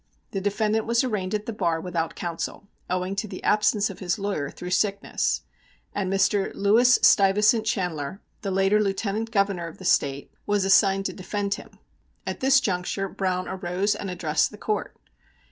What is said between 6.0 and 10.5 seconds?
Mr. Lewis Stuyvesant Chanler, the later Lieutenant Governor of the State,